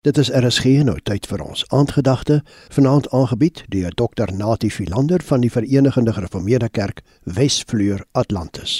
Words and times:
Dit 0.00 0.16
is 0.16 0.30
RSG 0.32 0.78
nou 0.88 0.94
tyd 1.04 1.26
vir 1.28 1.42
ons 1.44 1.60
aandgedagte 1.76 2.38
vanaand 2.72 3.10
aangebied 3.12 3.58
deur 3.68 3.92
Dr 3.92 4.30
Natie 4.32 4.70
Philander 4.72 5.20
van 5.20 5.42
die 5.44 5.50
Verenigde 5.52 6.14
Gereformeerde 6.16 6.70
Kerk 6.72 7.02
Wesvleur 7.28 8.00
Atlantis. 8.16 8.78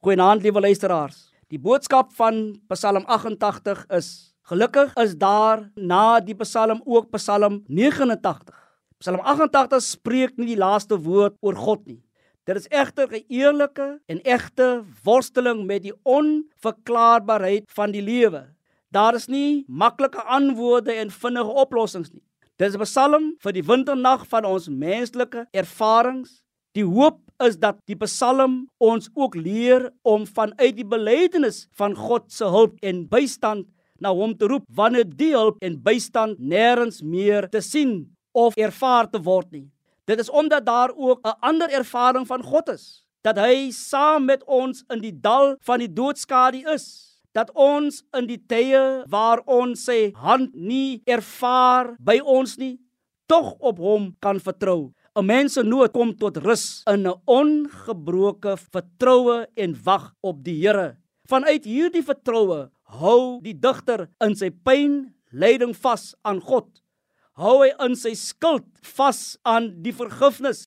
Goeienaand 0.00 0.40
liewe 0.46 0.62
luisteraars. 0.64 1.18
Die 1.52 1.60
boodskap 1.60 2.16
van 2.16 2.56
Psalm 2.72 3.04
88 3.04 3.84
is: 3.98 4.08
Gelukkig 4.48 4.96
is 5.04 5.12
daar 5.20 5.68
na 5.76 6.20
die 6.24 6.38
Psalm 6.40 6.80
ook 6.86 7.12
Psalm 7.18 7.60
89. 7.68 8.56
Psalm 9.04 9.20
88 9.20 9.84
spreek 9.84 10.40
nie 10.40 10.54
die 10.54 10.60
laaste 10.64 10.96
woord 11.04 11.36
oor 11.44 11.60
God 11.66 11.84
nie. 11.84 12.00
Dit 12.48 12.64
is 12.64 12.72
egter 12.72 13.12
'n 13.12 13.24
eerlike 13.28 14.00
en 14.08 14.24
egte 14.24 14.84
worsteling 15.04 15.66
met 15.66 15.82
die 15.82 15.96
onverklaarbaarheid 16.02 17.68
van 17.68 17.92
die 17.92 18.02
lewe 18.02 18.54
Daar 18.94 19.14
is 19.14 19.26
nie 19.26 19.64
maklike 19.66 20.22
antwoorde 20.22 20.92
en 20.92 21.10
vinnige 21.10 21.54
oplossings 21.62 22.12
nie. 22.12 22.22
Dis 22.62 22.76
'n 22.76 22.86
psalm 22.86 23.24
vir 23.42 23.52
die 23.52 23.66
winternag 23.66 24.26
van 24.30 24.44
ons 24.44 24.68
menslike 24.68 25.46
ervarings. 25.50 26.42
Die 26.74 26.84
hoop 26.84 27.18
is 27.42 27.56
dat 27.56 27.76
die 27.86 27.96
psalm 27.96 28.68
ons 28.78 29.10
ook 29.14 29.34
leer 29.34 29.90
om 30.02 30.26
vanuit 30.26 30.76
die 30.76 30.86
belydenis 30.86 31.66
van 31.72 31.94
God 31.94 32.30
se 32.32 32.44
hulp 32.44 32.78
en 32.82 33.08
bystand 33.08 33.66
na 33.98 34.12
hom 34.14 34.36
te 34.36 34.46
roep 34.46 34.64
wanneer 34.68 35.04
die 35.04 35.32
hulp 35.34 35.56
en 35.60 35.82
bystand 35.82 36.38
nêrens 36.38 37.02
meer 37.02 37.48
te 37.50 37.60
sien 37.60 38.14
of 38.32 38.54
ervaar 38.56 39.10
te 39.10 39.18
word 39.18 39.50
nie. 39.50 39.70
Dit 40.06 40.20
is 40.20 40.30
omdat 40.30 40.66
daar 40.66 40.92
ook 40.94 41.26
'n 41.26 41.38
ander 41.40 41.70
ervaring 41.70 42.26
van 42.26 42.42
God 42.42 42.68
is, 42.68 43.04
dat 43.22 43.38
hy 43.38 43.70
saam 43.70 44.24
met 44.24 44.44
ons 44.44 44.84
in 44.88 45.00
die 45.00 45.20
dal 45.20 45.56
van 45.60 45.78
die 45.78 45.92
doodskade 45.92 46.62
is 46.74 47.13
dat 47.34 47.50
ons 47.54 48.02
in 48.16 48.28
die 48.30 48.38
tye 48.38 49.04
waar 49.10 49.42
ons 49.50 49.88
sê 49.88 50.12
hand 50.22 50.54
nie 50.54 51.02
ervaar 51.06 51.94
by 51.98 52.20
ons 52.22 52.56
nie, 52.58 52.76
tog 53.26 53.54
op 53.60 53.80
hom 53.82 54.12
kan 54.22 54.38
vertrou. 54.38 54.92
'n 55.14 55.26
Mens 55.26 55.54
se 55.54 55.62
nood 55.62 55.92
kom 55.92 56.10
tot 56.18 56.36
rus 56.42 56.82
in 56.90 57.06
'n 57.06 57.20
ongebroke 57.26 58.56
vertroue 58.56 59.46
en 59.56 59.76
wag 59.84 60.14
op 60.22 60.42
die 60.44 60.58
Here. 60.62 60.96
Vanuit 61.28 61.64
hierdie 61.64 62.02
vertroue 62.02 62.70
hou 63.00 63.40
die 63.42 63.54
digter 63.54 64.08
in 64.20 64.34
sy 64.34 64.50
pyn 64.50 65.14
lyding 65.32 65.74
vas 65.74 66.14
aan 66.24 66.40
God. 66.40 66.68
Hou 67.34 67.62
hy 67.62 67.70
in 67.86 67.96
sy 67.96 68.14
skuld 68.14 68.66
vas 68.96 69.38
aan 69.44 69.82
die 69.82 69.92
vergifnis. 69.92 70.66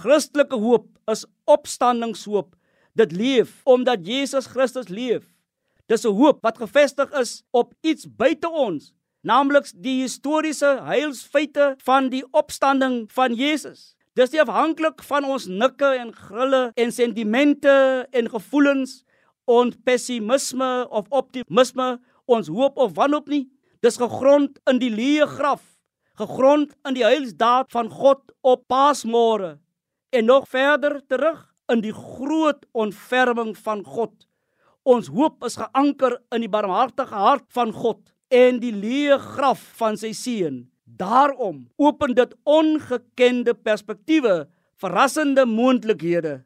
Christelike 0.00 0.56
hoop 0.56 0.88
is 1.10 1.26
opstandingshoop. 1.46 2.54
Dit 2.96 3.12
leef 3.12 3.60
omdat 3.64 4.06
Jesus 4.06 4.46
Christus 4.46 4.88
leef. 4.88 5.24
Dis 5.90 6.04
'n 6.06 6.14
hoop 6.14 6.42
wat 6.42 6.58
gefestig 6.58 7.10
is 7.12 7.42
op 7.50 7.74
iets 7.80 8.06
buite 8.06 8.48
ons, 8.48 8.92
naamlik 9.22 9.66
die 9.74 10.02
historiese 10.02 10.80
heilsfeite 10.86 11.74
van 11.78 12.08
die 12.08 12.24
opstanding 12.30 13.10
van 13.12 13.34
Jesus. 13.34 13.96
Dis 14.14 14.30
nie 14.30 14.40
afhanklik 14.40 15.02
van 15.02 15.24
ons 15.24 15.46
nikke 15.46 15.88
en 15.98 16.12
grille 16.12 16.70
en 16.74 16.92
sentimente 16.92 18.06
en 18.10 18.28
gevoelens 18.28 19.04
en 19.44 19.72
pessimisme 19.84 20.88
of 20.88 21.06
optimisme, 21.10 21.98
ons 22.26 22.48
hoop 22.48 22.76
of 22.76 22.94
wanhoop 22.94 23.28
nie. 23.28 23.48
Dis 23.80 23.96
gegrond 23.96 24.58
in 24.70 24.78
die 24.78 24.90
leë 24.90 25.26
graf, 25.26 25.62
gegrond 26.14 26.74
in 26.86 26.94
die 26.94 27.04
heilsdaad 27.04 27.72
van 27.72 27.90
God 27.90 28.20
op 28.40 28.64
Paasmôre 28.70 29.58
en 30.12 30.24
nog 30.24 30.48
verder 30.48 31.00
terug 31.08 31.48
in 31.72 31.80
die 31.80 31.94
groot 31.94 32.66
ontferming 32.72 33.56
van 33.58 33.84
God 33.84 34.12
Ons 34.82 35.06
hoop 35.14 35.44
is 35.46 35.54
geanker 35.54 36.16
in 36.34 36.42
die 36.42 36.50
barmhartige 36.50 37.14
hart 37.14 37.44
van 37.54 37.70
God 37.70 38.00
en 38.34 38.58
die 38.58 38.72
leë 38.74 39.20
graf 39.22 39.60
van 39.78 39.94
sy 39.98 40.10
seun. 40.16 40.64
Daarom 40.82 41.68
open 41.78 42.16
dit 42.18 42.32
ongekende 42.42 43.54
perspektiewe, 43.54 44.48
verrassende 44.82 45.44
moontlikhede. 45.46 46.40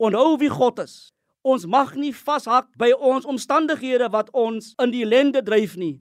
Onthou 0.00 0.38
wie 0.40 0.48
God 0.48 0.80
is. 0.80 1.12
Ons 1.44 1.66
mag 1.68 1.92
nie 2.00 2.14
vashak 2.16 2.70
by 2.80 2.88
ons 2.96 3.28
omstandighede 3.28 4.08
wat 4.14 4.32
ons 4.32 4.72
in 4.80 4.94
die 4.94 5.04
ellende 5.04 5.44
dryf 5.44 5.76
nie. 5.76 5.98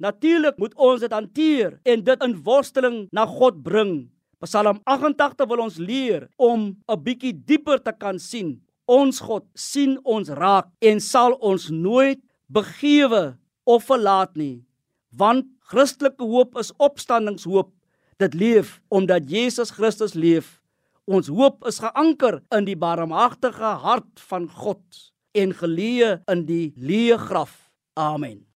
Natuurlik 0.00 0.56
moet 0.56 0.72
ons 0.80 1.04
dit 1.04 1.12
hanteer 1.12 1.76
en 1.84 2.06
dit 2.06 2.24
in 2.24 2.38
worsteling 2.46 3.02
na 3.12 3.26
God 3.28 3.60
bring. 3.66 4.08
Psalm 4.40 4.80
88 4.88 5.44
wil 5.50 5.66
ons 5.66 5.76
leer 5.76 6.30
om 6.38 6.72
'n 6.88 7.02
bietjie 7.04 7.34
dieper 7.36 7.82
te 7.82 7.92
kan 7.92 8.18
sien 8.18 8.62
Ons 8.88 9.20
God 9.20 9.44
sien 9.52 9.98
ons 10.08 10.30
raak 10.32 10.70
en 10.80 11.00
sal 11.04 11.34
ons 11.44 11.68
nooit 11.68 12.20
begewe 12.48 13.36
of 13.68 13.84
verlaat 13.84 14.32
nie. 14.40 14.64
Want 15.12 15.44
Christelike 15.68 16.24
hoop 16.24 16.56
is 16.56 16.72
opstandingshoop. 16.80 17.68
Dit 18.16 18.34
leef 18.34 18.78
omdat 18.88 19.28
Jesus 19.28 19.74
Christus 19.76 20.16
leef. 20.16 20.56
Ons 21.04 21.28
hoop 21.28 21.66
is 21.68 21.82
geanker 21.84 22.40
in 22.56 22.64
die 22.64 22.76
barmhartige 22.76 23.76
hart 23.84 24.24
van 24.30 24.48
God 24.48 25.04
en 25.36 25.52
geleë 25.52 26.18
in 26.32 26.48
die 26.48 26.72
leë 26.76 27.20
graf. 27.28 27.68
Amen. 27.92 28.48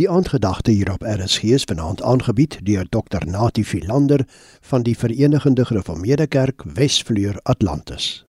Die 0.00 0.08
aandgedagte 0.08 0.72
hier 0.72 0.88
op 0.92 1.04
RSG 1.04 1.52
is 1.52 1.68
vanaand 1.68 2.00
aangebied 2.02 2.62
deur 2.64 2.88
Dr 2.88 3.28
Natie 3.28 3.64
Philander 3.64 4.24
van 4.72 4.82
die 4.88 4.96
Verenigde 4.96 5.64
Gereformeerde 5.68 6.26
Kerk 6.26 6.64
Wesvleur 6.64 7.36
Atlantis. 7.42 8.24